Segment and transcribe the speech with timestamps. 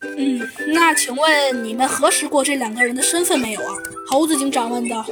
[0.00, 3.74] 嗯，那请问你们核实过这两个人的身份没有啊？
[4.08, 5.04] 猴子警长问道。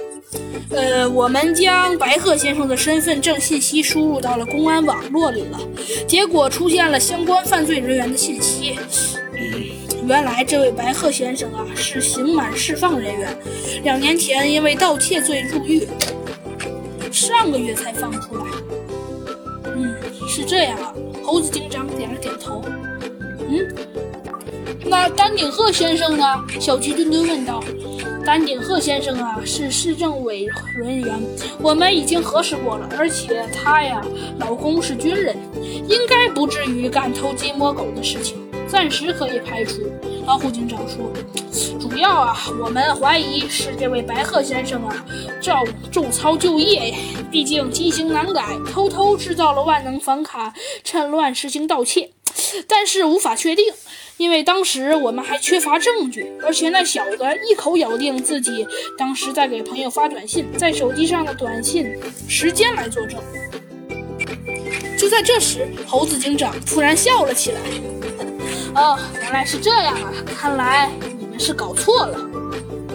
[0.70, 5.58] 呃，我们将白鹤先生的身份证信息输入到了公安网络里了，
[6.06, 8.78] 结果出现了相关犯罪人员的信息。
[9.34, 13.36] 嗯，原来这位白鹤先生啊是刑满释放人员，
[13.82, 15.86] 两年前因为盗窃罪入狱，
[17.10, 18.44] 上个月才放出来。
[19.74, 19.94] 嗯，
[20.28, 20.94] 是这样啊。
[21.24, 22.62] 猴子警长点了点头。
[23.48, 23.68] 嗯，
[24.84, 26.24] 那丹顶鹤先生呢？
[26.60, 27.62] 小鸡墩墩问道。
[28.24, 31.14] 丹顶鹤先生啊，是市政委人员，
[31.60, 34.02] 我们已经核实过了，而且他呀，
[34.40, 35.36] 老公是军人，
[35.88, 38.36] 应该不至于干偷鸡摸狗的事情，
[38.66, 39.80] 暂时可以排除。
[40.26, 41.08] 老虎警长说，
[41.78, 45.06] 主要啊，我们怀疑是这位白鹤先生啊，
[45.40, 46.92] 照重操旧业，
[47.30, 52.10] 毕竟记性难改，偷偷制造了万能房卡，趁乱实行盗窃，
[52.66, 53.64] 但是无法确定。
[54.18, 57.18] 因为当时我们还缺乏证据，而且那小子
[57.50, 61.94] 一口咬定自己当时在给朋友发短信，在手机上的短信
[62.26, 63.20] 时间来作证。
[64.98, 67.60] 就在这时，猴子警长突然笑了起来
[68.74, 70.10] ：“哦，原来是这样啊！
[70.34, 72.18] 看来你们是搞错了。”“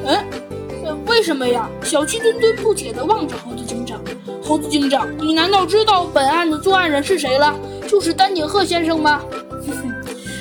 [0.03, 4.01] 嗯，为什么呀？”小鸡墩墩不解地望着猴子警长。
[4.43, 7.55] “猴子警长，你难道知道本案的作案人是谁了？
[7.87, 9.21] 就是丹顶鹤先生吗？”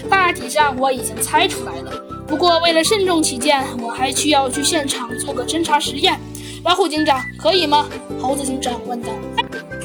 [0.09, 1.93] 大体上我已经猜出来了，
[2.27, 6.19] 不过为了慎重起见，我还需要去现场做个侦查实验。
[6.65, 7.89] 老虎警长，可以吗？
[8.21, 9.09] 猴子警长问道。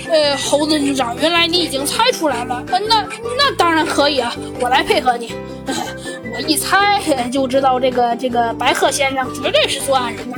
[0.10, 2.64] 呃，猴子警长，原来你已经猜出来了。
[2.68, 5.34] 呃，那那当然可以啊，我来配合你。
[5.68, 10.38] 我一猜就知道这个这个白鹤先生绝对是作案人呐。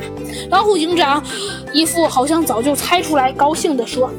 [0.50, 1.24] 老虎警长
[1.74, 4.12] 一副好像早就猜出来，高兴地说。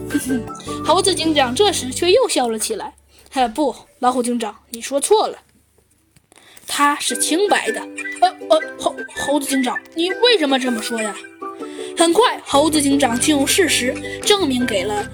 [0.85, 2.93] 猴子警长这时却又笑了起来。
[3.31, 5.37] 嘿，不，老虎警长，你说错了。
[6.67, 7.81] 他是清白的，
[8.23, 11.15] 呃呃，猴猴子警长，你为什么这么说呀？
[11.97, 15.07] 很快，猴子警长就用事实证明给了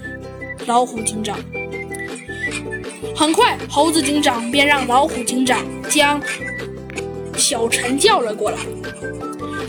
[0.65, 1.37] 老虎警长。
[3.13, 6.21] 很快，猴子警长便让老虎警长将
[7.37, 8.59] 小陈叫了过来。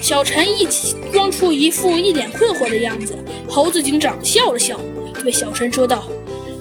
[0.00, 3.18] 小陈一起装出一副一脸困惑的样子，
[3.48, 4.78] 猴子警长笑了笑，
[5.20, 6.04] 对小陈说道：“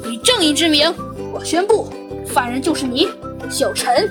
[0.09, 0.91] 以正义之名，
[1.35, 1.89] 我宣布，
[2.25, 3.09] 犯人就是你，
[3.49, 4.09] 小陈。”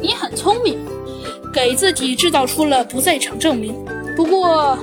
[0.00, 0.78] 你很聪明，
[1.52, 3.74] 给自己制造出了不在场证明。
[4.16, 4.78] 不过，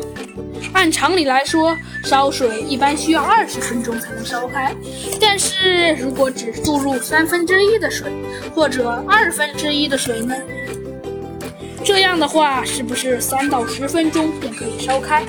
[0.72, 4.76] 按常理来说，烧水一般需要二十分钟才能烧开。
[5.20, 8.12] 但是如果只注入三分之一的水，
[8.54, 10.36] 或者二分之一的水呢？
[11.84, 15.24] 这样的话，是不是三到十分钟便可以烧开？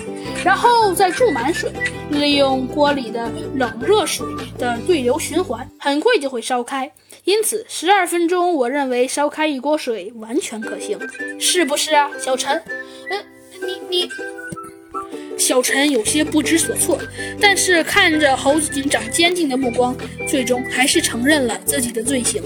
[0.44, 1.70] 然后再注满水，
[2.10, 4.26] 利用锅里的冷热水
[4.58, 6.90] 的对流循环，很快就会烧开。
[7.24, 10.98] 因此，十二分钟，我认为烧开一锅水完全可行，
[11.40, 12.62] 是不是啊，小陈？
[13.10, 13.24] 嗯，
[13.60, 14.10] 你你，
[15.38, 16.98] 小陈有些不知所措，
[17.40, 19.96] 但是看着猴子警长坚定的目光，
[20.28, 22.42] 最终还是承认了自己的罪行。